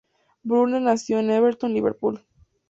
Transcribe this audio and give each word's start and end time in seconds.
Brunner 0.41 0.81
nació 0.81 1.19
en 1.19 1.29
Everton, 1.29 1.75
Liverpool. 1.75 2.25